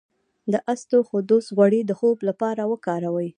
د 0.51 0.53
اسطوخودوس 0.73 1.45
غوړي 1.57 1.81
د 1.85 1.91
خوب 1.99 2.17
لپاره 2.29 2.61
وکاروئ 2.71 3.29